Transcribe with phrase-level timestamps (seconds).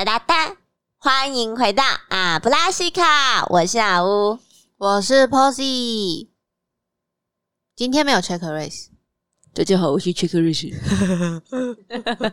[0.00, 0.56] 哒哒哒！
[0.96, 4.38] 欢迎回到阿布拉西卡，我是阿乌，
[4.78, 6.28] 我是 Posy。
[7.76, 8.86] 今天没有 check race。
[9.52, 10.72] 大家好，我是 check race。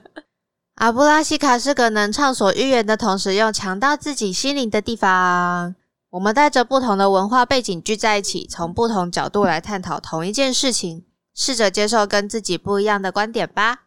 [0.75, 5.75] 阿布拉西卡是个能畅所欲言的同时又强大自己心灵的地方。
[6.11, 11.05] 我们带着不同的文化背景聚在一起，从不同角度来探讨同一件事情，
[11.35, 13.86] 试着接受跟自己不一样的观点吧。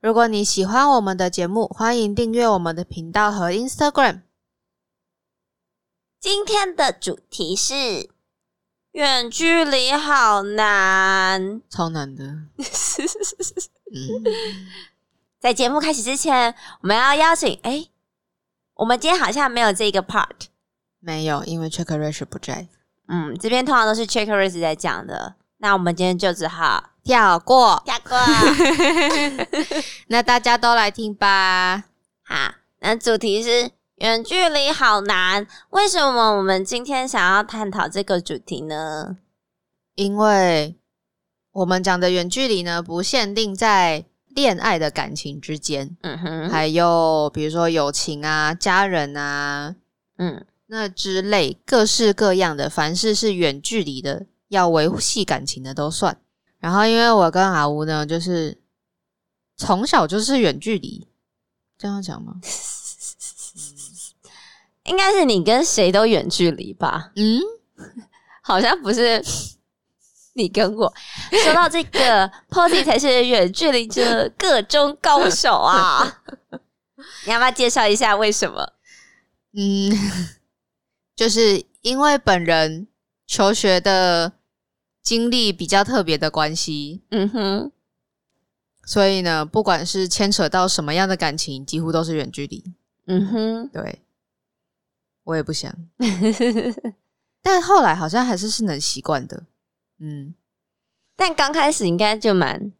[0.00, 4.20] 如果你喜欢我们的节目，欢迎订阅我们的频道和 Instagram。
[6.20, 8.08] 今天的主题是
[8.92, 12.24] 远距离好难，超难的。
[13.90, 14.22] 嗯，
[15.40, 17.88] 在节目开始之前，我们要邀请哎，
[18.74, 20.46] 我们今天好像没有这个 part，
[21.00, 22.68] 没有，因为 Check Race 不在。
[23.08, 26.90] 嗯，这边通常都是 Check Race 在讲的，那我们今天就只好。
[27.04, 28.18] 跳过，跳过。
[30.08, 31.84] 那大家都来听吧。
[32.22, 35.46] 好，那主题是远距离好难。
[35.70, 39.16] 为什么我们今天想要探讨这个主题呢？
[39.94, 40.76] 因为
[41.52, 49.74] 我们讲的远距离呢，不限定在恋爱的感情之间，嗯哼，还有比如说友情啊、家人啊，
[50.18, 56.20] 嗯，那之类各式各样的，凡是是远距离的，要维系感情的都算。
[56.58, 58.60] 然后，因为我跟阿吴呢，就是
[59.56, 61.06] 从小就是远距离，
[61.78, 62.34] 这样讲吗？
[64.84, 67.12] 应该是你跟谁都远距离吧？
[67.14, 67.40] 嗯，
[68.42, 69.24] 好像不是
[70.32, 70.92] 你跟我。
[71.44, 76.22] 说到这个， Posy 才是远距离的各中高手啊！
[77.26, 78.72] 你要不要介绍一下为什么？
[79.52, 79.92] 嗯，
[81.14, 82.88] 就是因为本人
[83.26, 84.32] 求学的。
[85.08, 87.72] 经历比较特别的关系，嗯哼，
[88.84, 92.62] 所以呢，不管是牵扯到什么样的感情，几乎都是远距离，
[93.06, 94.02] 嗯哼，对，
[95.24, 95.74] 我也不想，
[97.40, 99.44] 但后来好像还是是能习惯的，
[99.98, 100.34] 嗯，
[101.16, 102.70] 但刚开始应该就蛮，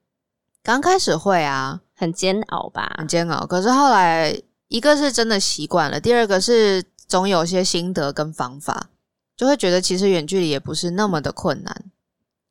[0.63, 4.39] 刚开始会啊，很煎熬吧，很煎熬，可是后来
[4.69, 8.91] 一个是真的习惯了，第二个是总有些心得跟方法，
[9.35, 11.85] 就会觉得其实远距离也不是那么的困难。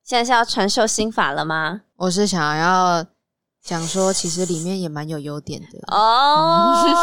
[0.07, 1.81] 现在是要传授心法了吗？
[1.97, 3.06] 我是想要
[3.62, 6.81] 讲说，其实里面也蛮有优点的哦。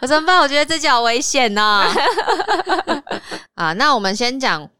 [0.00, 0.38] 我怎么办？
[0.38, 1.86] 我觉得自己好危险呢。
[3.58, 4.70] 啊，那我们先讲，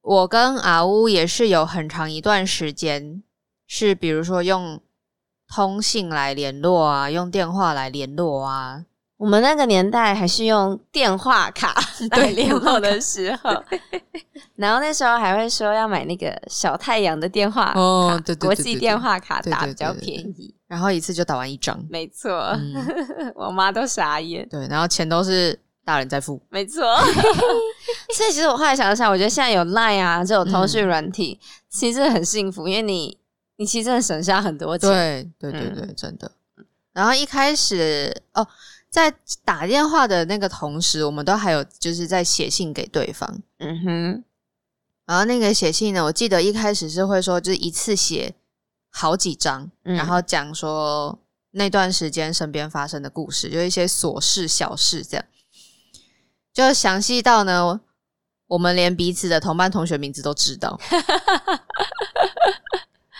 [0.00, 3.22] 我跟阿乌也是有很长一段时间，
[3.66, 4.80] 是比如说用
[5.54, 8.86] 通信来联络啊，用电话来联络啊。
[9.24, 11.74] 我们那个年代还是用电话卡
[12.14, 13.50] 来联络的时候，
[14.56, 22.54] 然后那时候还会说要买那个小太阳的电话哦，对对，国际电话卡打比较便宜，然后一次就打完一张，没错，
[23.34, 26.82] 我妈都傻眼，对，然后钱都是大人在付，没错，
[28.14, 31.40] 所以其实我后来想想，我觉得现在有 Line 啊这种通讯软体，
[31.70, 33.16] 其实很幸福，因为你
[33.56, 36.30] 你其实真的省下很多钱，对对对对，真的。
[36.92, 38.46] 然后一开始哦。
[38.94, 39.12] 在
[39.44, 43.42] 打电话的那个同时，我们都还有就是在写信给对方。
[43.58, 44.24] 嗯哼，
[45.04, 48.36] 然后那个写信呢，我记得一开始是会说，就是一次写
[48.90, 51.18] 好几张，然后讲说
[51.50, 55.26] 那段时间身边发生的故事，就一些琐事小事这样，
[56.54, 57.80] 就详细到呢，
[58.46, 60.78] 我们连彼此的同班同学名字都知道。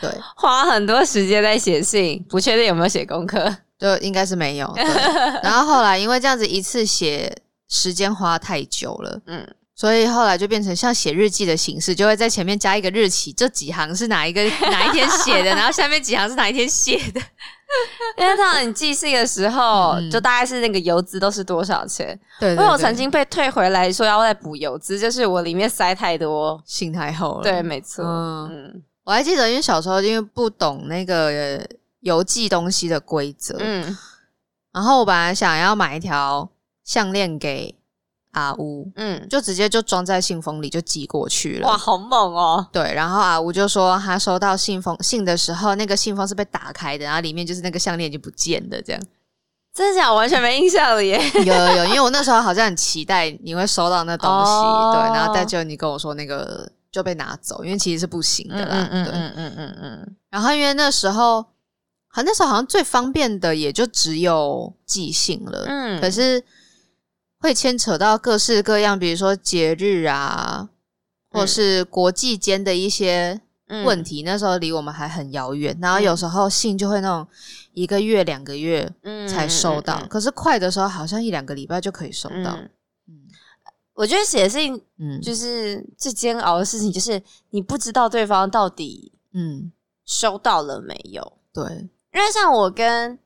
[0.00, 3.56] 对，花很多时间在写信，不确定有没有写功课。
[3.84, 4.74] 就应该是没有，
[5.44, 7.30] 然后后来因为这样子一次写
[7.68, 17.20] 时间花太久了，嗯，所以后来就变成像写日记的形式，就会在前面加一个日期，这几行是哪一个 哪一天写的， 然后下面几行是哪一天写的。
[18.16, 22.18] 因为通常你寄信的时候，就大概是那个邮资都是多少钱。
[22.40, 27.42] 对，因为我曾经被退回来说要再补邮资，就是我里面塞太多信太厚了。
[27.42, 28.02] 对，没错。
[28.02, 31.60] 嗯，我还记得，因为小时候因为不懂那个。
[32.04, 33.96] 邮寄东西的规则，嗯，
[34.72, 36.50] 然后我本来想要买一条
[36.84, 37.74] 项链给
[38.32, 41.66] 阿乌，嗯，就直接就装在信封里就寄过去了。
[41.66, 42.66] 哇，好猛哦！
[42.70, 49.02] 对，然后阿乌就说他收到信封信的时候，那个信封是被打开的，然后里面就是那个项链就不见了，这样。
[49.72, 50.12] 真的假？
[50.12, 51.18] 完全没印象了耶。
[51.46, 54.52] 有有，因为我那时候好像很期待你会收到那东西，
[54.92, 58.88] 对，然后但就你跟我说那个就被拿走，因为其实是不行的啦。
[58.90, 60.16] 嗯嗯嗯嗯嗯。
[60.28, 61.53] 然后因为那时候。
[62.14, 65.64] 好，那时候好像最方便的也就只有寄信了。
[65.66, 66.40] 嗯，可是
[67.40, 70.70] 会牵扯到各式各样，比如说节日啊，
[71.32, 73.40] 或是国际间的一些
[73.84, 74.22] 问题。
[74.22, 77.26] 那时候离我们还很遥远，然后有时候信就会那种
[77.72, 78.88] 一个月、两个月
[79.28, 80.00] 才收到。
[80.08, 82.56] 可是快的时候，好像一两个礼拜就可以收到。
[83.08, 83.26] 嗯，
[83.94, 87.20] 我觉得写信，嗯，就是最煎熬的事情，就是
[87.50, 89.72] 你不知道对方到底，嗯，
[90.06, 91.38] 收到了没有？
[91.52, 93.18] 对，因为像我跟，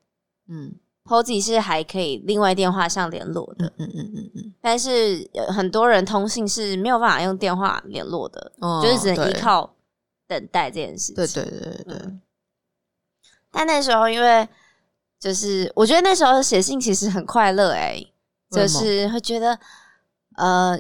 [0.49, 0.75] 嗯。
[1.05, 8.53] Posy 是还可以另外电话上联络的，嗯嗯嗯嗯，但是很多人通信是没有办法用电话联络的，
[8.83, 9.75] 就是只能依靠
[10.27, 11.15] 等待这件事情。
[11.15, 12.19] 对对对对对。
[13.51, 14.47] 但那时候，因为
[15.19, 18.05] 就是我觉得那时候写信其实很快乐，哎，
[18.51, 19.59] 就是会觉得
[20.37, 20.79] 呃。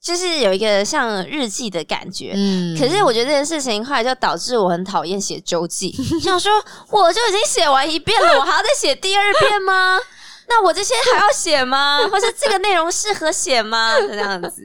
[0.00, 5.92] 就是有一个像日记的感觉，嗯，可是我觉得这件事情后来就导致我很讨厌写周记，
[6.22, 6.52] 想说
[6.90, 9.98] 我就已经写完一遍了，我还要再写第二遍吗？
[10.48, 11.98] 那我这些还要写吗？
[12.10, 13.92] 或是这个内容适合写吗？
[14.00, 14.62] 这样子，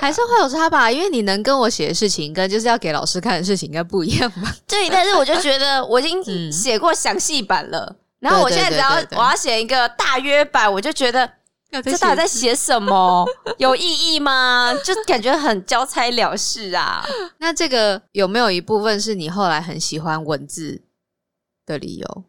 [0.00, 0.90] 还是会有差吧？
[0.90, 4.54] 因为你能跟我写的事情，跟就是要给老师看的事情应该不一样吧？
[4.66, 11.28] 对，但是我就觉得我已经写过详细版了，然后我现在只要我要写一个大约版，我就觉得。
[11.80, 13.24] 这到底在写什么？
[13.56, 14.74] 有意义吗？
[14.84, 17.02] 就感觉很交差了事啊。
[17.38, 20.82] 那这个有没有一部分是你后来很喜欢文字
[21.64, 22.24] 的理由？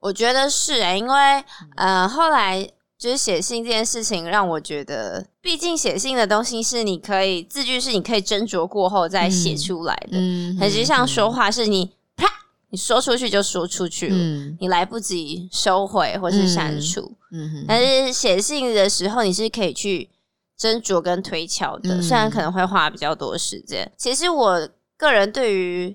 [0.00, 1.44] 我觉得是诶，因为
[1.76, 2.68] 呃，后来
[2.98, 11.92] 就是写信这件事情，让我觉得，毕竟写信的东西是你可以字句是你可以斟酌过后再写出来的，嗯，很是像说话是你啪，
[12.72, 14.16] 你说出去就说出去了，
[14.58, 17.14] 你来不及收回或是删除。
[17.30, 20.08] 嗯，但是写信的时候，你是可以去
[20.58, 23.92] 斟酌跟推敲的，虽然可能会花比较多时间。
[23.98, 25.94] 其实我个人对于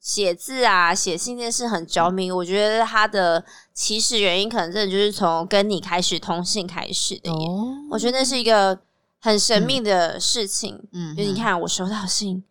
[0.00, 2.28] 写字啊、写信这件事很着迷。
[2.28, 7.30] 我觉得它的起始原因，可能真的就是从跟你开始通信开始的。
[7.30, 8.76] 哦，我觉得那是一个
[9.20, 10.82] 很神秘的事情。
[10.92, 12.42] 嗯，就你看，我收到信，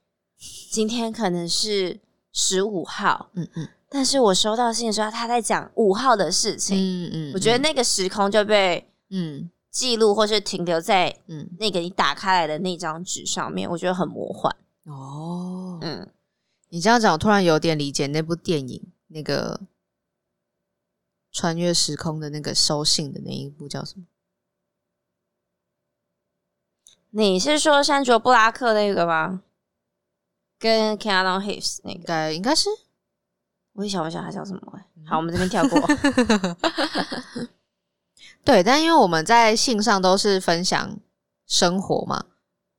[0.71, 1.99] 今天可能是
[2.33, 3.29] 十五号。
[3.33, 3.69] 嗯嗯。
[3.87, 6.75] 但是我收到信的时候，他在讲五号的事情。
[6.75, 14.55] 嗯嗯，我觉得那个时空就被嗯记录，或是停留在嗯那个你打开来的那张纸上面，我觉得很魔幻。
[14.85, 16.09] 哦，嗯，
[16.69, 19.61] 你这样讲，我突然有点理解那部电影，那个
[21.31, 24.05] 穿越时空的那个收信的那一部叫什么？
[27.11, 29.43] 你是说山卓布拉克那个吗？
[30.63, 32.33] 跟 Keanu Reeves 那个？
[32.33, 32.69] 应该是。
[33.73, 34.61] 我也想不想他叫什么？
[35.05, 35.77] 好，我们这边跳过。
[38.45, 40.97] 对，但因为我们在信上都是分享
[41.45, 42.23] 生活嘛，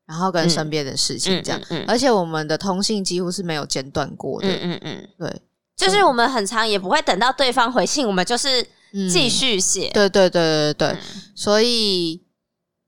[0.07, 4.49] 然后跟身边的事情这样，而且我们的通信几乎是没有间断过的。
[4.49, 5.43] 嗯嗯嗯，对，
[5.77, 8.67] 就是我们很长也不会等到对方回信，我们就是
[9.13, 9.91] 继续写。
[9.93, 10.99] 对对对对对，
[11.35, 12.25] 所以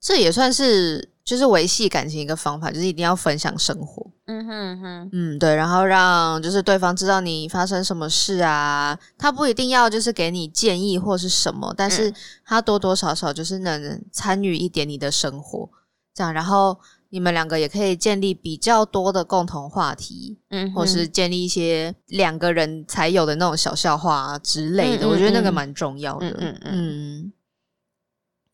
[0.00, 1.12] 这也算是。
[1.26, 4.12] 就是维系感情一个方法，就是一定要分享生活。
[4.26, 12.12] 嗯哼哼，嗯，对，然后让就是对方知道你发生什么事啊，他不一定要就是给你建议或是什么，但是
[12.44, 15.70] 他多多少少就是能参与一点你的生活，
[16.12, 16.76] 这样，然后
[17.10, 26.28] 你们两个也可以建立比较多的共同话题，嗯，或是建立一些两个人才有的那种小笑话啊之类的，我觉得那个蛮重要的。
[26.40, 27.32] 嗯嗯，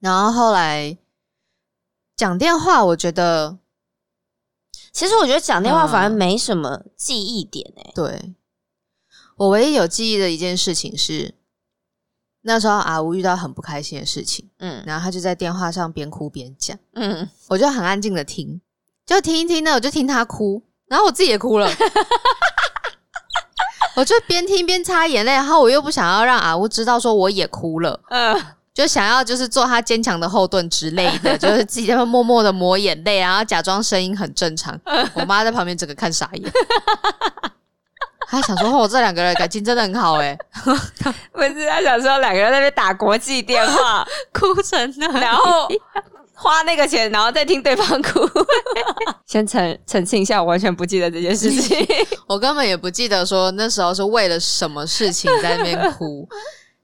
[0.01, 0.99] 然后后来。
[2.15, 3.59] 讲电话，我觉得，
[4.93, 7.93] 其实我觉得讲电话反而没什么记忆点诶。
[7.95, 8.35] 对，
[9.37, 11.35] 我唯一有记忆的一件事情是，
[12.43, 18.61] 那时候阿吴遇到很不开心的事情，嗯，然后他就在电话上边哭边讲，嗯，我就很安静的听，
[19.07, 21.71] 就听一听呢，我就听他哭，然后我自己也哭了，
[23.97, 28.57] 我就边听边擦眼泪，然后我又不想要让阿吴知道说我也哭了，嗯。
[28.75, 34.79] 就想要就是做他坚强的后盾之类的， 就是自己在那默默的抹眼泪，然后假装声音很正常。
[35.15, 36.53] 我妈在旁边整个看傻眼，
[38.29, 40.35] 她想说：“哦这两个人感情真的很好哎。
[41.33, 45.69] ”不是，她想说两个人在那边打国际电话，哭成那，然后
[46.33, 48.27] 花那个钱，然后再听对方哭。
[49.27, 51.87] 先澄澄清一下，我完全不记得这件事情，
[52.27, 56.27] 我根本也不记得说那时候是为了什么事情在那边哭。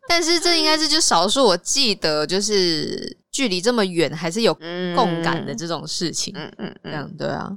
[0.08, 4.54] 但是这应该是就少数我记得，就是距离这么远还是有
[4.96, 6.34] 共感的这种事情。
[6.36, 7.56] 嗯这样对啊。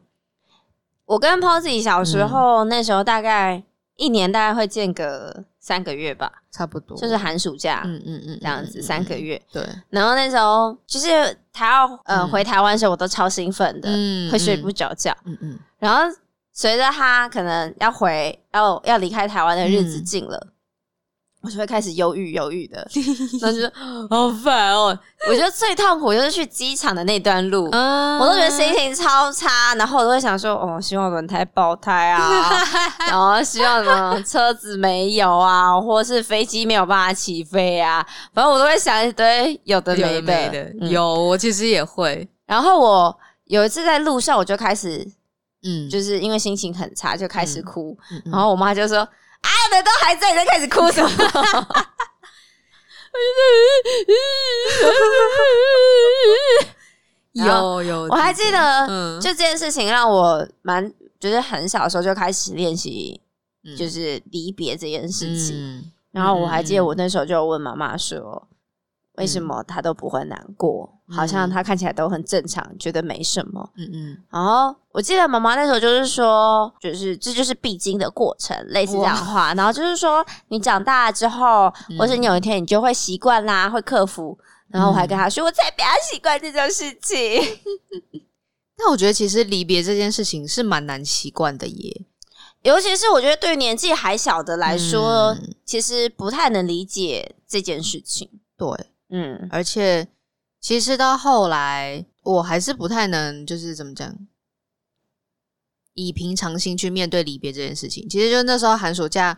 [1.06, 3.64] 我跟 Posy 小时候那时候大概
[3.96, 7.82] 一年大概会间隔三个月吧，差不多就是寒暑假。
[7.86, 9.42] 嗯嗯嗯，这样子三个月。
[9.52, 9.68] 对。
[9.90, 13.90] 然后那时候就是他要呃回台湾的时候，我都超兴奋的，
[14.32, 15.16] 会睡不着觉。
[15.26, 15.60] 嗯嗯。
[15.80, 16.04] 然后
[16.54, 20.48] 随着他可能要回要要离开台湾的日子近了。
[21.42, 22.88] 我就会开始犹豫犹豫的，
[23.42, 23.68] 那就
[24.10, 24.98] 好烦哦。
[25.28, 32.50] 我觉得最痛苦就是去机场的那段路，我都觉得心情超差，然后我都会想说，哦，希望轮胎爆胎啊，
[33.10, 40.72] 然后希望呢车子没有啊，或是飞机没有办法起飞啊，反正我都会想一堆有的没的。
[40.90, 42.28] 有，我其实也会。
[42.46, 45.08] 然后我有一次在路上，我就开始，
[45.64, 49.08] 嗯，就是因为心情很差，就开始哭，然后我妈就说。
[49.42, 49.50] 啊！
[49.72, 51.10] 的都还在，你在开始哭什么？
[57.34, 63.22] 有有，我还记得，就这件事情让我蛮，就是很小的时候就开始练习，
[63.78, 65.92] 就是离别这件事情。
[66.12, 68.48] 然后我还记得，我那时候就问妈妈说。
[69.18, 70.90] 为什么他都不会难过？
[71.10, 73.70] 好像他看起来都很正常，觉得没什么。
[73.76, 74.18] 嗯嗯。
[74.32, 79.54] 然后我记得妈妈那时候就是说，就是这就是必经的过程，类似这样的话。
[79.54, 84.38] 然后就是说，你长大了之后，或者你有一天你就会习惯啦，会克服。
[84.70, 87.42] 然后我还跟他说，我才不要习惯这种事情。
[88.80, 92.06] 那我觉得其实离别这件事情是蛮难习惯的耶，
[92.64, 98.40] 尤其是我觉得对年纪还小的来说，其实不太能理解这件事情。
[98.58, 98.68] 对。
[99.12, 100.08] 嗯，而且
[100.60, 104.16] 其实到后来，我还是不太能，就是怎么讲，
[105.94, 108.08] 以平常心去面对离别这件事情。
[108.10, 109.38] 其实就那时候寒暑假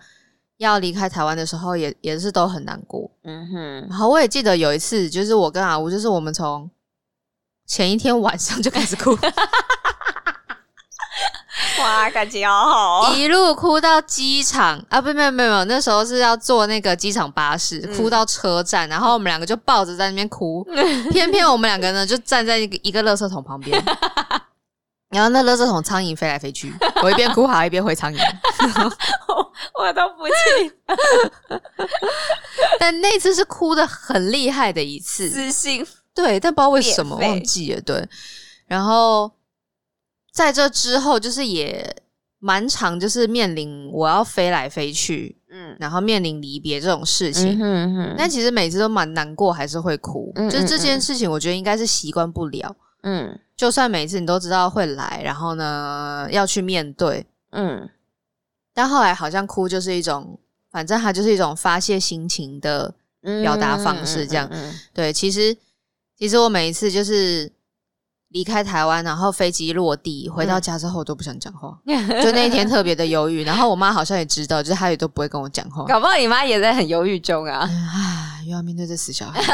[0.57, 3.09] 要离开台湾的时候，也也是都很难过。
[3.23, 6.69] 嗯哼，然后我也记得有一次，就是我跟阿吴，就是我们从
[7.65, 9.17] 前一天晚上就开始哭。
[11.79, 15.01] 哇，感情好好，一路哭到机场啊！
[15.01, 20.63] 不，没有没有没有，那时候是要坐那个机场巴士，哭到车站，然后我们两个就抱着在那边哭。
[21.11, 23.83] 偏偏我们两个呢，就站在一个一个垃圾桶旁边，
[25.09, 28.19] 然后那垃圾桶苍蝇飞来飞去，我一边哭还一边回苍蝇，
[29.73, 30.71] 我都不记。
[32.79, 37.81] 但那次是哭的很厉害的一次，私心对，但不知道为什么忘记了。
[37.81, 38.07] 对，
[38.67, 39.31] 然后。
[40.33, 41.95] 在这之后，就是也
[42.39, 57.87] 蛮长，就是面临我要飞来飞去，嗯，然后面临离别这种事情，嗯但其实每次都蛮难过，还是会哭，就是这件事情，我觉得应该是习惯不了，嗯，就算每次你都知道会来，然后呢要去面对，嗯，
[58.73, 60.39] 但后来好像哭就是一种，
[60.71, 62.91] 反正它就是一种发泄心情的
[63.43, 64.49] 表达方式，这样，
[64.93, 65.55] 对，其实
[66.17, 67.51] 其实我每一次就是。
[68.33, 73.43] 离开台湾，然后飞机落地，回到家之后都不想讲话， 就那一天特别的忧郁。
[73.43, 75.85] 然后我妈好像也知道，就是她也都不会跟我讲话。
[75.85, 77.69] 搞不好你妈也在很忧郁中啊！
[77.69, 79.39] 唉，又要面对这死小孩。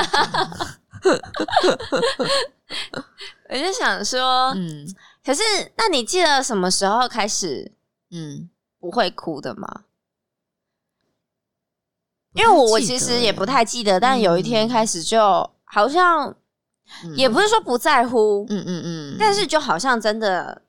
[3.50, 4.88] 我就想说，嗯，
[5.26, 5.42] 可是
[5.76, 7.74] 那你记得什么时候开始，
[8.12, 9.82] 嗯，不会哭的吗？
[12.34, 16.34] 因为我我其实也不太记得，但有一天开始就好像。
[17.16, 20.62] 也不是说不在乎，嗯嗯嗯，但是就好像真的，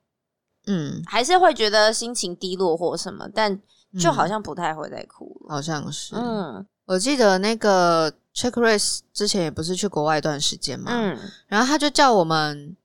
[0.66, 3.58] 嗯，还是会觉得心情低落或什么，但
[3.98, 6.14] 就好像不太会再哭了，好像是。
[6.14, 12.76] 嗯，我记得那个 Check Race 之前也不是去国外一段时间嘛，嗯，然后他就叫我们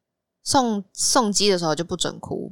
[0.43, 2.51] 送送机的时候就不准哭，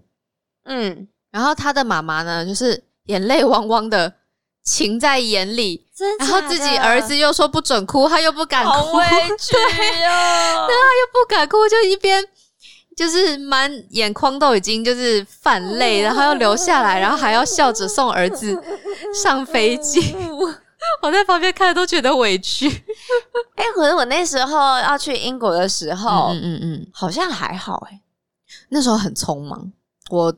[0.66, 4.14] 嗯，然后他的妈妈呢，就是眼泪汪汪的。
[4.64, 5.86] 情在眼里，
[6.20, 9.06] 然后自己儿子又说不准哭，他又不敢哭，好委
[9.38, 9.68] 屈哦。
[10.68, 12.26] 对，他又不敢哭，就一边
[12.96, 18.58] 就是满眼眶都已经就是泛泪，然后又流下来，然后还要笑着送儿子
[19.14, 20.16] 上飞机。
[21.02, 22.70] 我在旁边看都觉得委屈。
[23.56, 28.02] 哎，可是我那时候要去英国的时候，嗯嗯嗯，好像还好哎。
[28.70, 29.72] 那时候很匆忙，
[30.10, 30.34] 我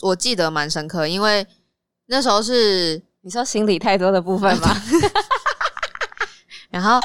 [0.00, 1.46] 我记得蛮深刻，因为
[2.06, 3.00] 那时候是。
[3.22, 4.82] 你说心理太多的部分吗？
[6.70, 7.00] 然后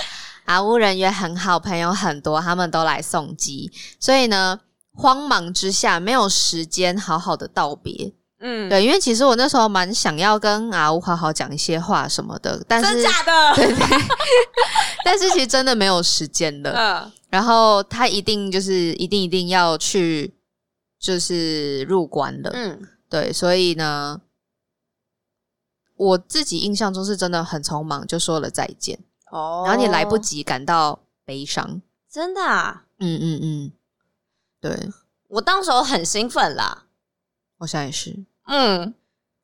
[0.45, 4.59] 阿乌人也很好，朋友很多，他们都来送机，所以呢，
[4.93, 8.13] 慌忙之下没有时间好好的道别。
[8.39, 13.97] 嗯，对，因为其实我那时候蛮想要跟阿乌好好讲一些话什么的，但是假的，对 对，
[15.05, 16.71] 但是其实真的没有时间了。
[16.71, 20.33] 嗯，然后他一定就是一定一定要去，
[20.99, 22.51] 就是入关了。
[22.53, 24.21] 嗯，对，所以呢。
[25.95, 28.99] 我自己印象中是真的很匆忙，就说了再见
[29.31, 31.81] 哦，然后你来不及感到悲伤，
[32.11, 32.41] 真的？
[32.41, 32.83] 啊？
[32.99, 33.71] 嗯嗯嗯，
[34.61, 34.89] 对
[35.27, 36.83] 我当时候很兴奋啦，
[37.57, 38.15] 我想也是，
[38.47, 38.93] 嗯，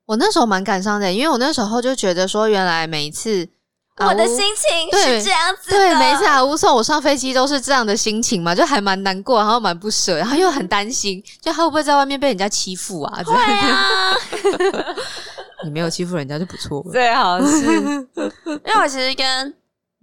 [0.06, 3.50] 我那时候蛮感伤的，因为我那时候就觉得说，原来每一次
[3.98, 13.24] 我的心情是这样子，对，每一次阿乌送我上飞机都是这样的心情嘛，就还蛮难过，然后蛮不舍，然后又很担心，就他会不会在外面被人家欺负啊？
[13.26, 14.16] 会啊。
[15.64, 16.92] 你没有欺负人家就不错了。
[16.92, 19.54] 最好是， 因为我其实跟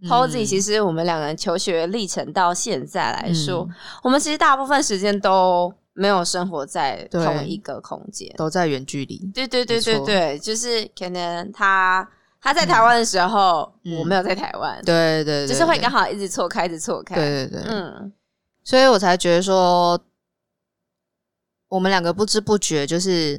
[0.08, 3.68] Posy，其实我们两个人求学历程到现在来说，
[4.02, 9.30] 我们其实大部分时间都没有生活在同一个空间，都在远距离。
[9.34, 12.08] 对对对对对，就是可能他
[12.40, 14.80] 他在台湾的时候，我没有在台湾。
[14.84, 17.14] 对对，就是会刚好一直错开，一直错开。
[17.14, 18.12] 对对对，嗯，
[18.62, 20.00] 所以我才觉得说。
[21.68, 23.38] 我们两个不知不觉就是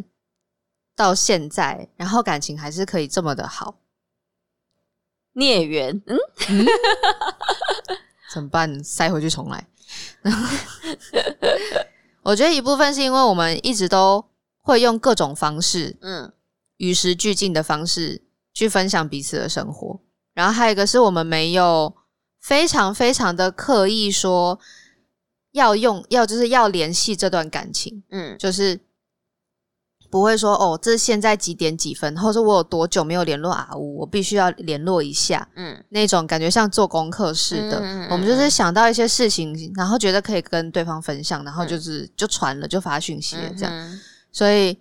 [0.98, 3.78] 到现在，然后感情还是可以这么的好，
[5.34, 6.18] 孽缘，嗯，
[8.34, 8.84] 怎么办？
[8.84, 9.68] 塞回去重来。
[12.24, 14.26] 我觉得一部分是因为我们一直都
[14.60, 16.34] 会用各种方式，嗯，
[16.78, 18.24] 与时俱进的方式
[18.54, 20.02] 去分享彼此的生活，
[20.34, 21.96] 然后还有一个是我们没有
[22.42, 24.60] 非常非常的刻意说。
[25.54, 28.80] 要用要就是要联系这段感情，嗯，就是
[30.10, 37.78] 不会说哦，这是现在几点几分，或者我有多久没有联络阿乌，我必须要联络一下，嗯，那种感觉像做功课似的。
[38.10, 44.00] 我们就是想到一些事情，然后觉得可以跟对方分享，然后就是就传了，就发讯息了这样。
[44.32, 44.78] 所以，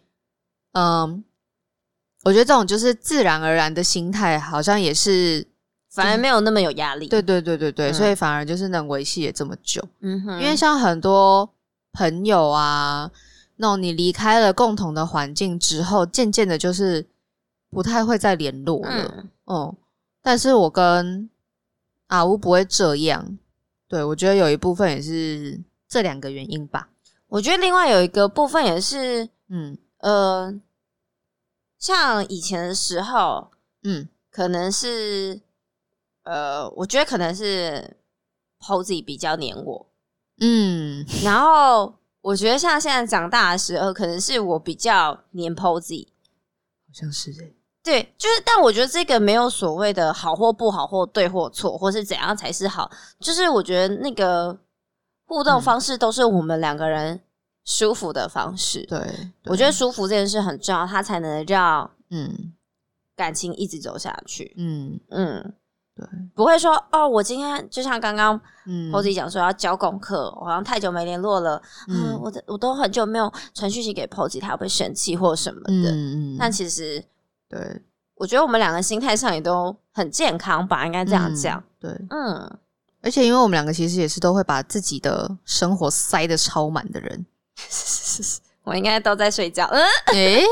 [0.73, 1.25] 嗯，
[2.25, 5.47] 我觉得这种就是自然而然的心态，好像也是。
[5.89, 9.83] 反而没有那么有压力，对对对对对，所以反而就是能维系也这么久。
[10.01, 11.49] 嗯哼，因为像很多
[11.95, 13.11] 朋友啊，
[13.57, 17.07] 那种你离开了共同的环境之后，渐渐的就是
[17.71, 19.25] 不太会再联络了。
[19.45, 19.75] 哦，
[20.23, 21.29] 但是我跟
[22.07, 23.39] 阿乌不会这样。
[23.89, 26.89] 对我觉得有一部分也是这两个原因吧。
[27.29, 30.61] 我觉得另外有一个部分也是，嗯呃，
[31.79, 33.51] 像以前的时候，
[33.83, 35.41] 嗯，可能是。
[36.29, 37.97] 呃，我觉得可能是
[38.59, 39.87] Posy 比较黏我，
[40.41, 41.95] 嗯，然后
[42.27, 46.09] 我觉得像现在长大的时候，可能是我比较黏 Posy，
[46.89, 47.53] 好像是哎，
[47.85, 52.91] 对，就是，但我觉得这个没有所谓的好或不好，或对或错，或是怎样才是好，
[53.21, 54.59] 就是我觉得那个
[55.27, 57.21] 互动方式都是我们两个人
[57.65, 58.99] 舒服的方式，对，
[59.45, 62.53] 我觉得舒服这件事很重要，它才能让嗯。
[63.15, 65.01] 感情一直走下去，嗯。
[65.09, 65.55] 嗯。
[65.97, 68.39] 对，不会说哦，我今天就像刚刚
[68.93, 75.91] Posy 讲说要交功课，我好像太久没联络了，嗯，我我都很久没有传讯息给 Posy，他会生气或什么的。
[75.91, 76.37] 嗯嗯。
[76.39, 77.03] 但其实，
[77.49, 77.81] 对，
[78.15, 81.65] 我觉得我们两个心态上也都很健康吧，应该这样讲。
[81.81, 82.59] 对，嗯。
[83.01, 87.25] 而且因为我们两个其实也是都会把自己的生活塞的超满的人，
[88.65, 89.65] 我应该都在睡觉。
[89.73, 89.83] 嗯，
[90.13, 90.45] 诶，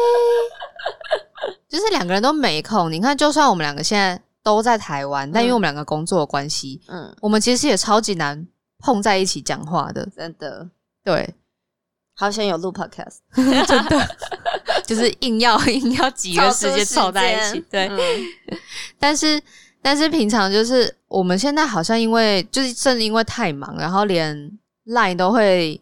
[1.69, 2.91] 就是两个人都没空。
[2.91, 4.19] 你看，就算我们两个现在。
[4.45, 8.47] 都在台湾，但因为我们两个工作的关系，嗯，我们其实也超级难
[8.79, 10.69] 碰在一起讲话的，真的。
[11.03, 11.35] 对，
[12.15, 14.17] 好想有录 podcast， 真的，
[14.87, 17.61] 就是硬要硬要挤个时间凑在一起。
[17.71, 17.91] 对，
[19.01, 19.43] 但是
[19.81, 25.81] 但是平常就是我们现在好像因为就是正因为太忙，然后连 line 都会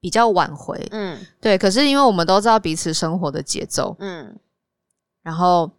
[0.00, 0.84] 比较晚回。
[0.90, 1.56] 嗯，对。
[1.56, 4.36] 可是因为我们都知道彼此生活的节奏，嗯，
[5.22, 5.70] 然后。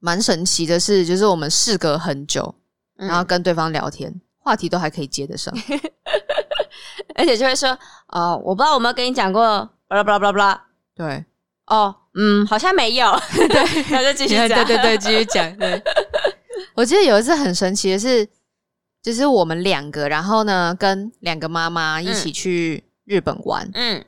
[0.00, 2.54] 蛮神奇的是，就是我们事隔很久，
[2.96, 5.52] 然后跟对方聊天，话题都还可以接得上，
[7.16, 7.76] 而且就会说
[8.08, 9.42] ：“哦，我不知道我没有跟你讲过，
[9.88, 11.24] 巴拉巴拉巴拉巴拉。”对，
[11.66, 15.56] 哦，嗯，好像没有，对， 那就继续讲，对对对，继续讲。
[15.56, 15.82] 对，
[16.74, 18.28] 我记得有一次很神奇的是，
[19.02, 24.04] 就是我们两个，然后呢，跟两个妈妈一起去日本玩，嗯，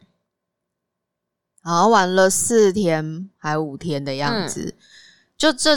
[1.64, 4.76] 然后玩了四天还五天的样子。
[5.40, 5.74] 就这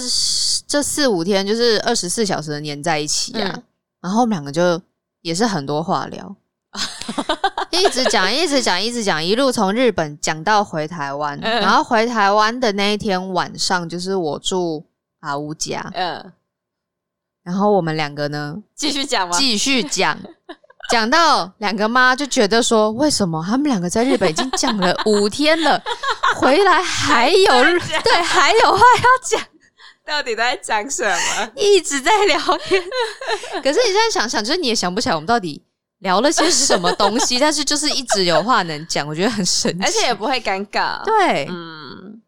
[0.68, 3.64] 这四五天，就是二十四小时的黏在一起啊，
[4.02, 4.82] 然后我们两个就
[5.22, 6.36] 也是很多话聊，
[7.72, 14.86] 一直讲，一直讲，一直讲，一路从日本讲到回台湾，然后回台湾的那一天晚上，就是我住
[15.22, 16.34] 阿乌家，嗯，
[17.44, 19.38] 然后我们两个呢继续讲吗？
[19.38, 20.20] 继续讲，
[20.90, 23.42] 讲到两个妈就觉得说，为什么？
[23.42, 25.82] 他们两个在日本已经讲了五天了，
[26.36, 27.64] 回来还有
[28.04, 29.53] 对还有话要讲。
[30.06, 31.52] 到底在讲什么？
[31.56, 32.82] 一直在聊天。
[33.64, 35.62] 可是你现在想想，就是你也想不起来我们到底
[36.00, 37.38] 聊了些什么东西。
[37.42, 41.04] 但是就是一直有话能讲，我觉得很神奇，而且也不会尴尬。
[41.06, 42.22] 对，嗯，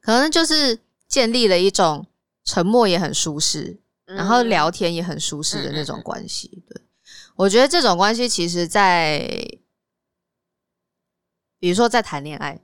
[0.00, 2.06] 可能就是建立了一种
[2.44, 6.62] 沉默也很舒适，然后聊天也很舒适的那种关系。
[6.68, 6.82] 对，
[7.36, 9.20] 我觉得这种关系其实，在
[11.60, 12.60] 比如说在谈恋爱。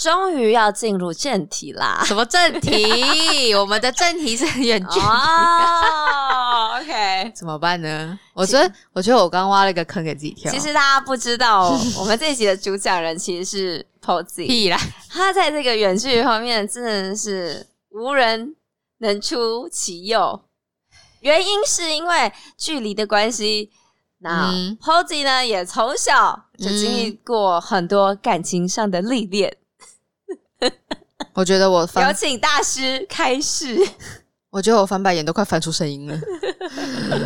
[0.00, 2.02] 终于要进入正题啦！
[2.06, 3.52] 什么正题？
[3.54, 5.04] 我们的正题是远距离。
[5.04, 8.18] 哦，OK 怎么办呢？
[8.32, 10.50] 我觉得，我觉得我刚挖了一个坑给自己跳。
[10.50, 14.46] 其实大家不知道， 我们这一集的主讲人其实是 Posy。
[14.46, 14.80] 屁啦！
[15.10, 18.56] 他在这个远距离方面真的是无人
[19.00, 20.40] 能出其右。
[21.20, 23.70] 原因是因为距离的关系。
[24.22, 29.58] 那 Posy 呢，也从小就经历过很多感情上的历练。
[31.34, 33.76] 我觉得我有请大师开始。
[34.50, 36.18] 我觉得我翻白眼都快翻出声音了。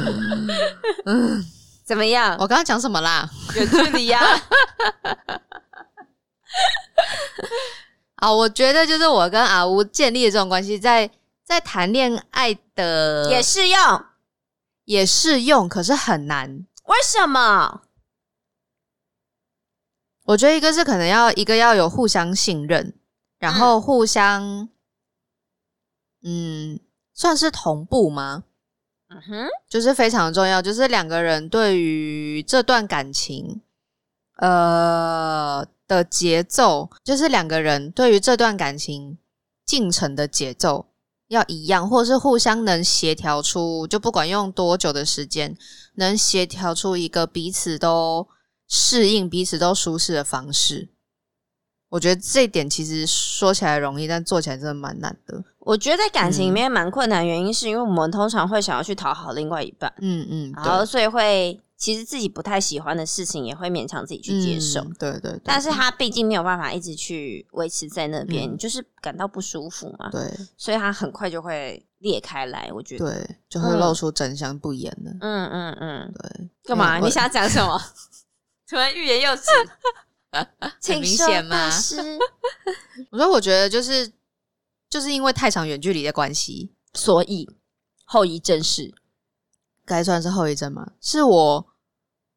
[1.07, 1.42] 嗯，
[1.85, 2.33] 怎么样？
[2.38, 3.28] 我刚刚讲什么啦？
[3.54, 4.20] 远距离呀。
[8.16, 11.11] 啊，我觉得就是我跟阿乌建立的这种关系，在
[11.44, 14.04] 在谈恋爱的也适用，
[14.85, 16.66] 也适用，可是很难。
[16.85, 17.80] 为什么？
[20.26, 22.94] 我觉得一个是可能要一个要有互相信任，
[23.44, 24.68] 然后互相，
[26.22, 26.80] 嗯，
[27.12, 28.44] 算是同步吗？
[29.09, 33.61] 嗯哼，就是非常重要，就是两个人对于这段感情，
[34.38, 39.18] 呃的节奏，就是两个人对于这段感情
[39.66, 40.87] 进程的节奏。
[41.28, 45.57] 要一样，或者是互相能协调出，就不管用多久的时间，
[45.94, 48.28] 能协调出一个彼此都
[48.68, 50.93] 适应、彼此都舒适的方式。
[51.94, 55.40] 我觉得这一点其实说起来容易，但做起来真的蛮难的。
[55.61, 61.61] 我觉得在感情里面蛮困难，原因是因为我们通常会想要去讨好另外一半，嗯嗯，然后所以会。
[61.76, 64.80] 其实自己不太喜欢的事情，也会勉强自己去接受。
[64.98, 70.09] 对对，但是他毕竟没有办法一直去维持在那边，就是感到不舒服嘛。
[70.11, 72.70] 对，所以他很快就会裂开来。
[72.72, 75.11] 我觉得，对，就会露出真相不言了。
[75.20, 76.50] 嗯嗯嗯，对。
[76.64, 76.98] 干嘛？
[77.00, 77.78] 你想讲什么？
[78.70, 79.42] 突然欲言又止？
[80.83, 81.70] 很明显吗？
[83.11, 84.12] 我说，我觉得就是
[84.90, 87.49] 就是因为太长远距离的关系，所以
[88.05, 88.94] 后遗症是。
[89.87, 90.92] 该算是后遗症吗？
[91.01, 91.66] 是我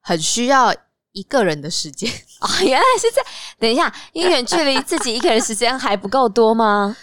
[0.02, 0.76] 很需要
[1.14, 3.26] 一个人的时间哦，原来是这样。
[3.58, 6.96] 等一下，因远距离自己一个人时间还不够多吗？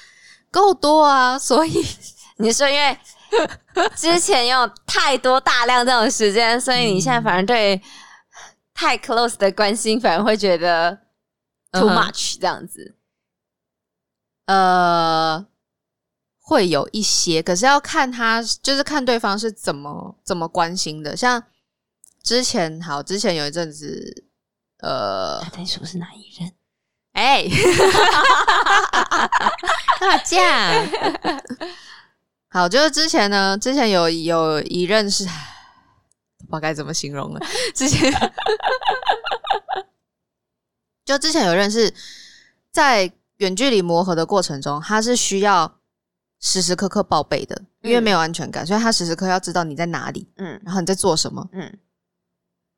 [0.50, 1.38] 够多啊！
[1.38, 1.84] 所以
[2.36, 2.98] 你说，因为
[3.96, 7.80] 之前有太多大量这种时间，所以你现在反而对
[8.74, 10.98] 太 close 的关心，反而会觉得
[11.72, 12.94] too much 这样子。
[14.46, 15.46] 呃。
[16.46, 21.16] 会有一些，可是要看他，就是看对方是怎么怎么关心的。
[21.16, 21.42] 像
[22.22, 24.26] 之前，好，之前有一阵子，
[24.80, 26.52] 呃，他在说是哪一任？
[27.14, 27.48] 哎，
[29.98, 30.84] 大架。
[32.52, 35.26] 好，就是之前呢，之前有有一任是，
[36.54, 37.40] 道该怎么形容了。
[37.74, 38.12] 之前，
[41.04, 41.92] 就之前有认识，
[42.70, 45.78] 在远距离磨合的过程中，他是需要。
[46.40, 51.78] 时时刻刻报备的，因为没有安全感，所以他时时刻要知道你在哪里，嗯，然后你在做什么，嗯，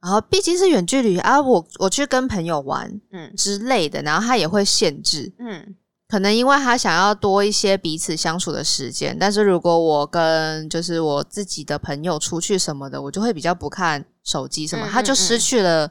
[0.00, 5.74] 然后毕竟是远距离啊，我我去跟朋友玩，嗯之类的，然后他也会限制，嗯，
[6.09, 15.90] 可能因为他想要多一些彼此相处的时间，但是如果我跟就是我自己的朋友出去什么的，我就会比较不看手机什么，他就失去了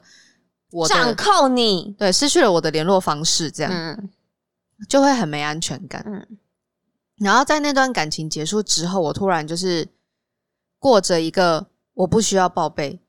[0.70, 4.08] 我掌控你，对，失去了我的联络方式，这样
[4.88, 6.38] 就会很没安全感，嗯。
[7.18, 9.88] 然后在那段感情结束之后，我突然就是
[10.78, 13.00] 过着一个我不需要报备，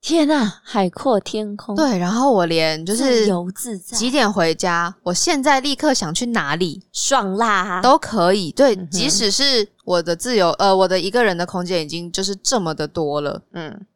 [0.00, 1.76] 天呐，海阔天空。
[1.76, 8.50] 对，然后我连就是自由自在，几点回家，我现在立刻想去哪里爽啦，都可以。
[8.52, 13.86] 对，即使是我的自由，呃，我的一个人的空间已经就是这么的多了，嗯，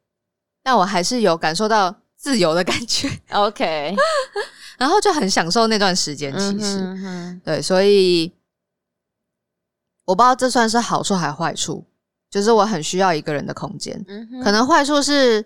[0.63, 3.11] 但我还是有感受到自由的感觉。
[3.31, 3.97] OK，
[4.79, 6.33] 然后就很享受那段时间。
[6.39, 8.33] 其实，对，所以。
[10.07, 11.83] 我不知道这算是好处还是坏处，
[12.31, 14.05] 就是我很需要一个人的空间。
[14.43, 15.43] 可能坏处是，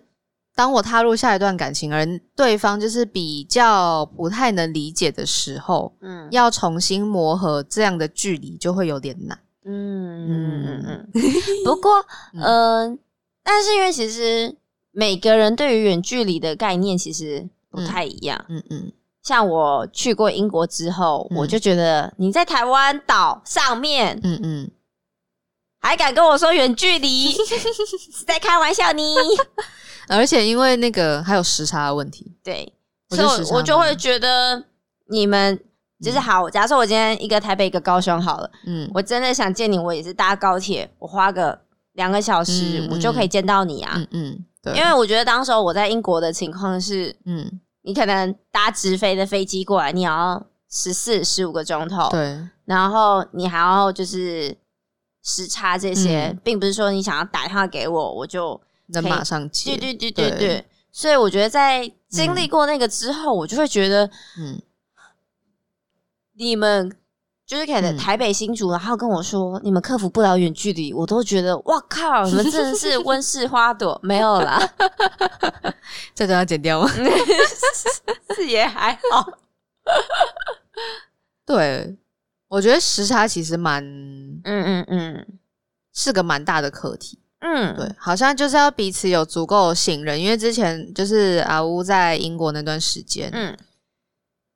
[0.59, 9.39] 当我踏入下一段感情，而对方就是比较不太能理解的时候，嗯，要重新磨合这样的距离就会有点难。
[9.65, 11.23] 嗯嗯嗯嗯。
[11.65, 12.05] 不过，
[12.43, 12.99] 嗯，
[13.45, 14.57] 但是因为其实
[14.91, 18.45] 每个人对于远距离的概念其实不太一样。
[18.49, 18.91] 嗯嗯。
[19.23, 24.71] 像我去过英国之后，我就觉得你在台湾岛上面，嗯嗯，
[25.81, 27.31] 还敢跟我说远距离，
[28.11, 29.03] 是在开玩笑呢。
[30.09, 32.73] 而且因为那个还有时差的问题，对，
[33.11, 34.65] 所以我就会觉得
[35.11, 35.59] 你们
[36.03, 36.49] 就是好。
[36.49, 41.59] 假设我今天一个台北一个高雄好了，嗯，我真的想见你，我也是搭高铁，我花个
[41.93, 43.93] 两个小时，我就可以见到你啊。
[43.97, 47.61] 嗯嗯，对，因为我觉得当时候我在英国的情况是，嗯。
[47.83, 54.55] 你可能搭直飞的飞机过来，你要十四十五个钟头，对，然后你还要就是
[55.25, 59.77] 时差这些，并不是说你想要打电话给我，我就能马上接。
[59.77, 64.61] 对对对对对，所以我觉得在经历过那个之后，我就会觉得，嗯，
[66.35, 66.95] 你们
[67.47, 74.61] 就是可能台北新竹，然后跟我说你们克服不了远距离，我都觉得哇靠，你们真的是 温室花朵，没有啦，
[76.15, 76.91] 这都要剪掉吗？
[78.37, 79.39] 是也还好，
[81.47, 81.97] 对。
[82.51, 85.39] 我觉得时差其实蛮，嗯嗯嗯，
[85.93, 87.19] 是个蛮大的课题。
[87.51, 93.57] 嗯，对，好像就是要彼此有足够信任，因为之前就是阿乌在英国那段时间，嗯，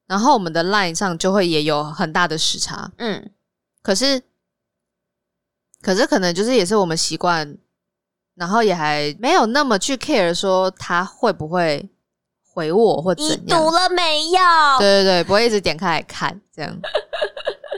[0.07, 3.31] 然后我们的 line 上就会也有很大的时差，嗯，
[3.83, 4.23] 可是，
[5.81, 7.57] 可是可能就是也是我们习惯，
[8.35, 11.89] 然后也还没有那么去 care 说他会不会
[12.53, 14.39] 回我或怎样，你读了没有？
[14.79, 16.79] 对对对，不会一直点开来看这样。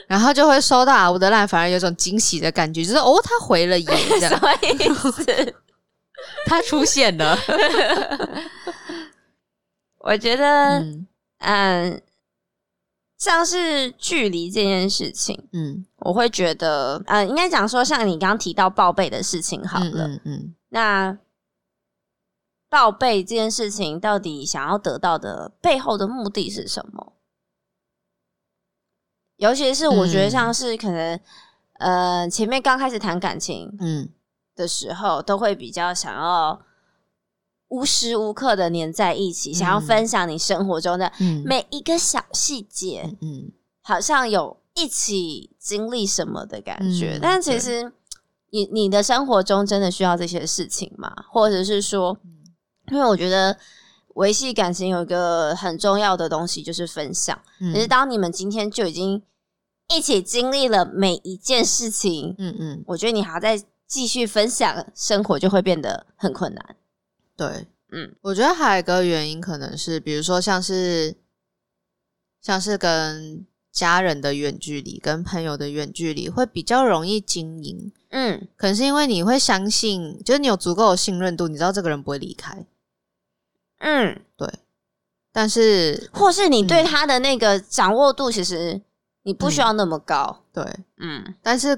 [0.09, 3.87] 然后就会收到阿乌的烂，反而有种惊喜的感觉，就是哦，他回了耶，
[4.21, 4.41] 这样，
[6.47, 7.37] 他出现了。
[10.01, 10.85] 我觉得，
[11.39, 12.01] 嗯，
[13.17, 21.19] 像是距离这件事情，嗯，我会觉得，嗯，应该讲说，像你刚刚提到报备的事情，好了，嗯嗯，那
[22.69, 27.14] 报备这件事情到底想要得到的背后的目的是什么？
[29.45, 31.21] 尤其是我觉得，像是可能，
[31.75, 34.09] 呃，前面刚开始谈感情，嗯，
[34.57, 36.59] 的时候，都会比较想要
[37.69, 41.13] 无时无刻的黏在一起，想要分享你生活中的
[41.45, 43.53] 每一个小细节，嗯，
[43.83, 47.19] 好像有一起经历什么的感觉。
[47.21, 47.93] 但其实，
[48.51, 51.15] 你你的生活中真的需要这些事情吗？
[51.31, 52.17] 或者是说，
[52.91, 53.57] 因为我觉得。
[54.15, 57.37] 维系感情有一个很重要的东西就是分享。
[57.59, 59.21] 可是当你们今天就已经
[59.89, 66.77] 一起经历了每一件事情，嗯嗯，我觉得你还要再继续分享，生活就会变得很困难。
[67.37, 71.15] 对，嗯，我觉得还有一个原因可能是，比如说像是
[72.41, 77.93] 像是跟家人的远距离、跟朋友的远距离会比较容易经营。
[78.11, 82.65] 嗯，可能是因为你会相信，就是你有足够的信任度，你知道这个人不会离开。
[83.79, 84.49] 嗯，对，
[85.33, 88.81] 但是或是你对他的那个掌握度，其实
[89.25, 90.45] 你不需要那么高。
[90.53, 90.65] 对，
[90.99, 91.77] 嗯，但是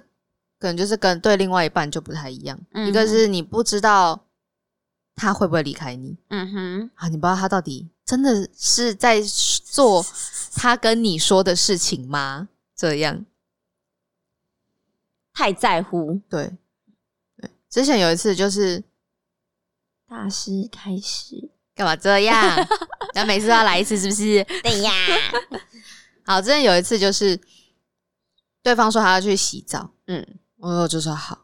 [0.58, 2.58] 可能就是跟对另外一半就不太一样。
[2.86, 4.26] 一个是你不知道
[5.14, 10.04] 他会不会离开你，嗯哼，啊，你不知道他到底真的是在做
[10.54, 12.48] 他跟你说的事情吗？
[12.74, 13.24] 这样
[15.32, 16.20] 太在乎。
[16.28, 16.52] 对，
[17.36, 18.82] 对，之前有一次就是
[20.08, 21.50] 大师开始。
[21.74, 22.56] 干嘛这样？
[23.12, 24.42] 然后每次都要来一次，是不是？
[24.62, 24.90] 对呀。
[26.26, 27.40] 好，之前有一次就是
[28.62, 30.26] 对方说他要去洗澡，嗯，
[30.58, 31.38] 我就说好。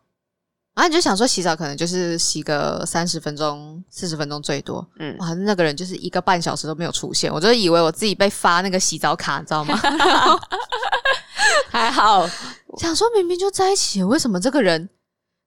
[0.75, 9.79] 然后你就想说洗澡可能就是洗个三十分钟、四十分钟最多，嗯，哇，那个人就是一个半小时都没有出现，我就以为我自己被发那个洗澡卡，你知道吗？
[11.71, 12.27] 还好，
[12.79, 14.89] 想说明明就在一起，为什么这个人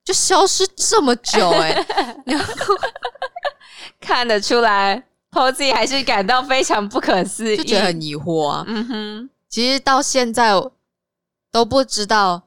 [0.03, 1.49] 就消失这么久？
[1.59, 1.85] 哎。
[3.99, 5.03] 看得出来
[5.35, 8.63] ，Posy 还是感到非常不可思议，就觉得很疑惑啊。
[8.67, 10.53] 嗯哼，其实到现在
[11.51, 12.43] 都不知道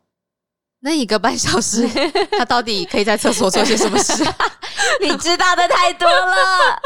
[0.81, 1.87] 那一个半小时
[2.39, 4.25] 他到底可以在厕所做些什么事。
[5.03, 6.81] 你知道的太多了，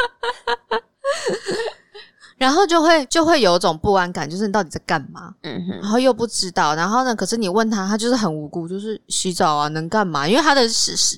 [2.37, 5.33] 然后就会就会有种不安感，就是你到底在干嘛？
[5.43, 7.15] 嗯哼，然后又不知道，然后呢？
[7.15, 10.27] 可是你问他，他就是很无辜，就是洗澡啊，能干嘛？
[10.27, 10.63] 因为他的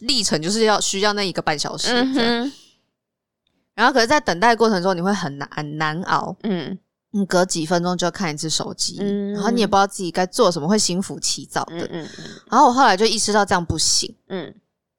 [0.02, 1.88] 历程就是要需要那一个半小时。
[1.90, 2.52] 嗯哼。
[3.74, 6.36] 然后，可是，在等待过程中，你会很难难熬。
[6.42, 6.78] 嗯，
[7.10, 8.98] 你隔几分钟就要看一次手机，
[9.34, 11.84] 然后你也不知道自己该做什么，会心浮气躁的。
[11.86, 12.08] 嗯嗯。
[12.50, 14.14] 然后我后来就意识到这样不行。
[14.28, 14.54] 嗯。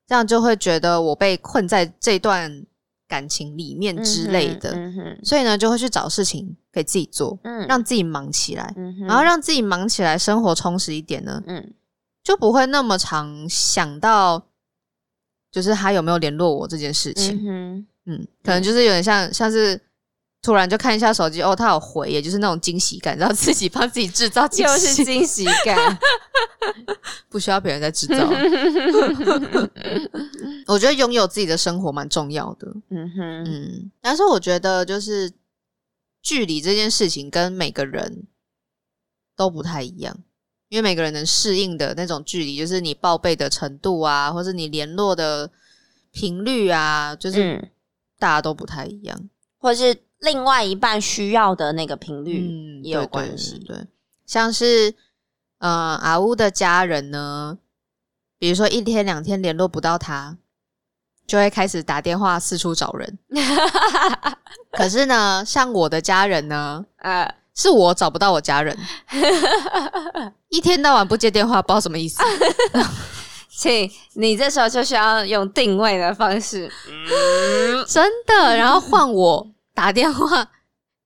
[0.08, 2.64] 这样就会觉得我被困在这段
[3.08, 4.72] 感情里面之类的。
[4.76, 8.72] 嗯所以呢，就会去找事情给自己做，嗯，让自己忙起来。
[8.78, 11.42] 嗯然后让自己忙起来，生活充实一点呢。
[11.48, 11.74] 嗯。
[12.24, 14.48] 就不会那么常想到，
[15.56, 17.42] 就是他有没有联络我这件事情。
[17.48, 19.80] 嗯嗯，可能就是有点像，像是
[20.42, 25.98] 突然就看一下手机，哦，他有回，也就是那种惊喜感，然后自己帮自己制造惊喜，就是惊喜感，
[27.30, 28.30] 不需要别人在制造。
[30.68, 32.68] 我觉得拥有自己的生活蛮重要的。
[32.90, 35.32] 嗯哼，嗯，但是我觉得就是
[36.22, 38.28] 距离这件事情跟每个人
[39.38, 40.18] 都不太一样，
[40.70, 45.50] 因为每个人能适应的那种距离，就是你报备的程度啊，或是你联络的
[46.12, 47.72] 频率啊，就是。
[48.18, 53.60] 大家都不太一样，或者是另外一半需要的那个频率也有关系。
[53.60, 53.78] 对，
[54.26, 54.96] 像是
[55.58, 57.58] 呃阿乌的家人呢，
[58.40, 60.38] 比如说一天两天联络不到他，
[61.28, 63.20] 就会开始打电话四处找人。
[64.72, 68.78] 可是呢，像我的家人呢，呃，是我找不到我家人，
[70.50, 72.22] 一天到晚不接电话，不知道什么意思。
[73.50, 76.70] 请你这时候就需要用定位的方式，
[77.88, 80.46] 真的，然后换我打电话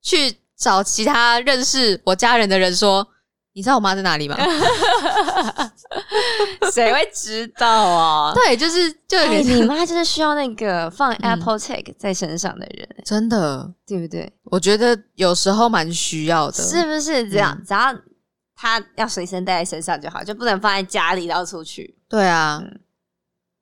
[0.02, 3.08] 去找其他认识我家人的人说。
[3.54, 4.38] 你知道我妈在哪里吗？
[6.72, 8.34] 谁会知道啊？
[8.36, 14.32] 对，就是就你妈就是需要那个放 Apple Tag 在身上的人，真的对不对？
[14.46, 17.60] 我觉得有时候蛮需要的，是不是这样？
[17.66, 17.94] 只要
[18.56, 21.98] 他要随身带在身上就好，就不能放在家里要出去。
[22.08, 22.62] 对啊，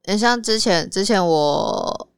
[0.06, 2.10] 你像之前之前我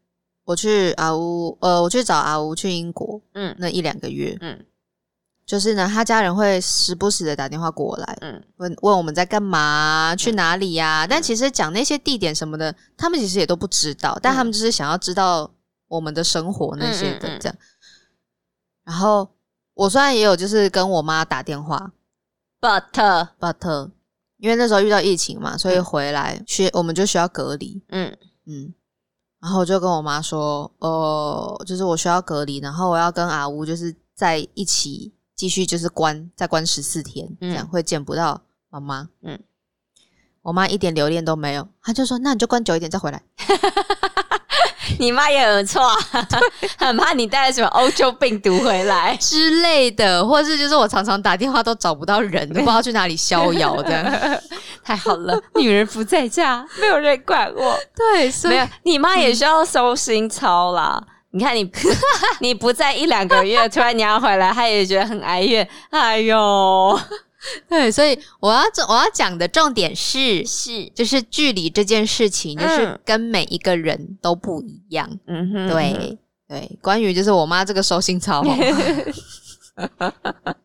[0.46, 4.66] 我去阿乌呃，我去找阿乌去英国，嗯，那一两个月，嗯。
[5.50, 11.08] 就是呢，他家人会时不时的打电话过来，嗯，问问我们在干嘛，去哪里呀？
[11.10, 15.50] 但其实讲那些地点什么的，他们其实也都不知道，但他们就是想要知道
[15.88, 17.56] 我们的生活那些的这样。
[18.84, 19.28] 然后
[19.74, 21.94] 我虽然也有就是跟我妈打电话
[22.62, 23.90] ，but but
[24.38, 28.16] 因为那时候遇到疫情嘛，所以回来需我们就需要隔离，嗯。
[28.46, 28.72] 嗯，
[29.42, 35.12] 然后我就跟我妈说，呃，就是我需要隔离，然后我要跟阿乌就是在一起。
[35.40, 39.08] 继续就是关，再关十四天，这样会见不到妈妈。
[39.24, 39.40] 嗯，
[40.42, 43.24] 我妈一点留恋都没有，她就说：“那你就关久一点再回来。
[45.00, 45.82] ”你妈也很错，
[46.78, 54.44] 很怕你带了什么欧洲病毒回来之类的，或是就是我常常打电话都找不到人，都不知道去哪里逍遥的。
[54.84, 57.80] 太好了，女人不在家，没有人管我。
[57.96, 61.02] 对，没有，你妈也需要收心操啦。
[61.32, 61.70] 你看你，
[62.42, 65.68] 你不在一两个月，突然你要回来，他也觉得很哀怨。
[65.92, 67.00] 哎呦，
[67.70, 75.10] 对，所以我要我要讲的重点是是，就是距离这件事情，就是跟每一个人都不一样。
[75.28, 78.44] 嗯哼，对对，关于就是我妈这个收心操。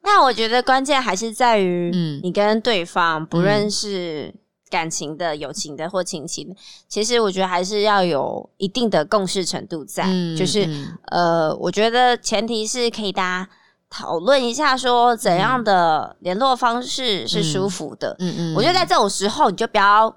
[0.02, 4.34] 那我觉得关键还是在于，嗯，你跟对方不认识。
[4.74, 6.52] 感情的、友情的或亲情，
[6.88, 10.04] 其实我觉得还是要有一定的共识程度在。
[10.36, 10.68] 就是
[11.12, 13.48] 呃，我觉得前提是可以大家
[13.88, 18.16] 讨论一下，说怎样的联络方式是舒服的。
[18.18, 20.12] 嗯嗯，我觉得在这种时候，你就不要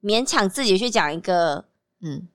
[0.00, 1.64] 勉强自己去讲一个
[2.00, 2.28] 嗯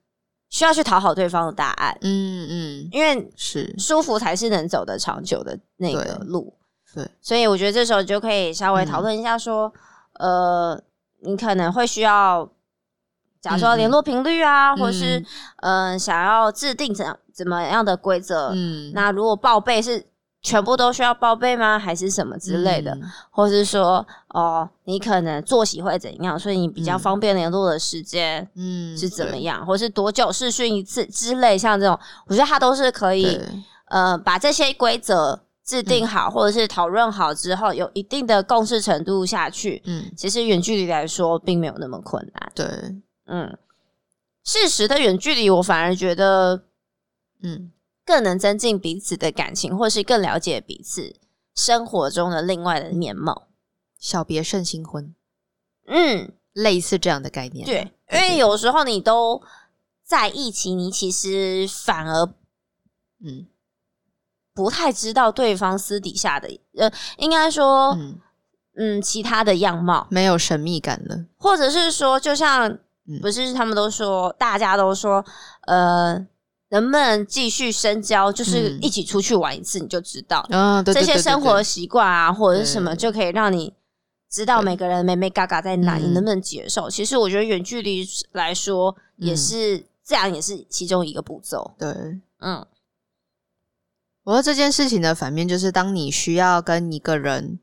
[0.50, 1.96] 需要去讨好对方的答案。
[2.02, 6.52] 嗯嗯，因为是舒服才是能走得长久的那个路。
[6.94, 9.72] 对，所以我觉得这时候就可以稍微讨论一下，说
[10.18, 10.78] 呃。
[11.24, 12.48] 你可能会需要，
[13.40, 15.24] 假如说联络频率啊，或是
[15.58, 18.50] 嗯，想要制定怎怎么样的规则？
[18.54, 20.04] 嗯，那如果报备是
[20.42, 21.78] 全部都需要报备吗？
[21.78, 22.96] 还是什么之类的？
[23.30, 26.38] 或是说哦，你可能作息会怎样？
[26.38, 29.64] 所以你比较方便联络的时间，嗯，是怎么样？
[29.64, 31.56] 或是多久试训一次之类？
[31.56, 33.40] 像这种，我觉得它都是可以，
[33.86, 35.40] 呃，把这些规则。
[35.64, 42.52] 制定好或者是讨论好之后，有一定的共识程度下去，嗯，其实远距离来说并没有那么困难。
[42.54, 42.66] 对，
[43.26, 43.56] 嗯，
[44.42, 46.64] 事实的远距离，我反而觉得，
[47.42, 47.70] 嗯，
[48.04, 51.14] 更能增进彼此的感情，或是更了解彼此
[51.54, 53.46] 生活中的另外的面貌。
[53.98, 55.14] 小别胜新婚，
[55.86, 57.64] 嗯，类似这样的概念。
[57.64, 59.40] 对，因为有时候你都
[60.02, 62.26] 在一起，你其实反而，
[63.24, 63.46] 嗯。
[64.54, 67.96] 不太知道对方私底下的，呃，应该说，
[68.76, 70.06] 嗯，其他的样貌。
[70.10, 72.78] 没有神秘感了，或者是说，就像
[73.20, 75.24] 不是他们都说，大家都说，
[75.66, 76.14] 呃，
[76.68, 83.72] 能不能继续深交，就是一起出去玩一次，你就知道，嗯，这些生活习惯啊，或者是什么，就可以让你
[84.30, 86.90] 知道每个人美美嘎嘎在哪，你能不能接受？
[86.90, 91.72] 其实我觉得远距离来说，也是这样，也是其中一个步骤。
[91.78, 91.88] 对，
[92.40, 92.66] 嗯。
[94.24, 97.58] 我说这件事情的反面就是，当你需要跟一个人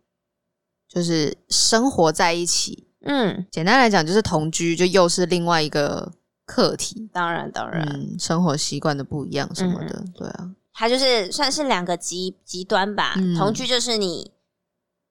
[0.87, 6.11] 就是生活在一起，嗯，简单来讲就是同居，就又是另外一个
[6.45, 7.09] 课题。
[7.13, 13.13] 当然，当然，生活习惯的不一样什么的，对啊，它就是算是两个极极端吧。
[13.37, 14.31] 同居就是你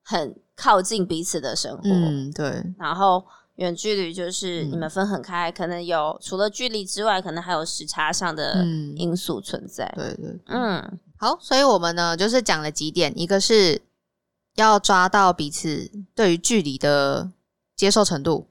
[0.05, 3.25] 很靠近彼此的生活，嗯，对，然后。
[3.59, 9.93] 远距离就是你们分很开，可能有除了距离之外，可能还有时差上的因素存在。
[9.97, 13.83] 对对，嗯，好，所以我们呢就是讲了几点，一个是
[14.55, 17.33] 要抓到彼此对于距离的
[17.77, 18.49] 接受程度，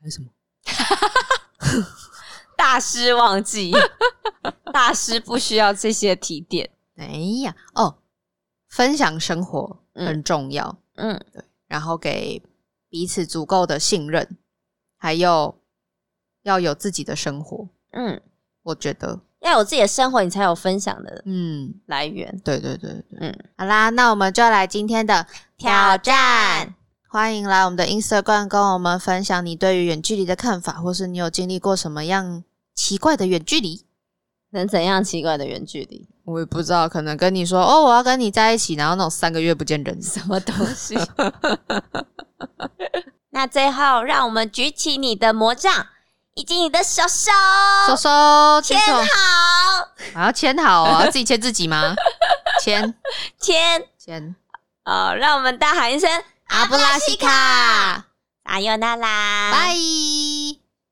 [0.00, 0.30] 还有什么？
[2.56, 3.72] 大师忘记，
[4.72, 6.70] 大师不需要这些提点。
[6.96, 7.06] 哎
[7.42, 7.98] 呀，哦，
[8.68, 10.78] 分享生活很重要。
[10.94, 12.42] 嗯，对，然后给。
[12.90, 14.38] 彼此足够的信任，
[14.96, 15.60] 还有
[16.40, 17.68] 要有自己的生活。
[17.90, 18.22] 嗯，
[18.62, 22.40] 我觉得要有自己的生活，你才有分享的嗯来源。
[22.44, 25.26] 对对对对，嗯，好啦，那我们就来今天的
[25.56, 26.74] 挑战。
[27.10, 33.86] 欢迎来我们的 Instagram 跟我们分享你对于远距离的看法，或是你有经历过什么样奇怪的远距离？
[34.50, 36.08] 能怎样奇怪的远距离？
[36.24, 40.94] 我也不知道，可能跟你说哦，我要跟你在一起，然后那种三个月不见人，什么东西？
[43.30, 45.86] 那最后，让我们举起你的魔杖
[46.38, 47.02] 以及你的手。
[47.08, 47.32] 手，
[47.88, 51.96] 手手牵好，我要牵好哦， 自己牵自己吗？
[52.62, 52.94] 牵
[53.40, 54.36] 牵牵，
[54.84, 56.08] 哦，让我们大喊一声。
[56.46, 58.04] 阿布拉西卡，
[58.44, 59.74] 阿尤娜拉，拜。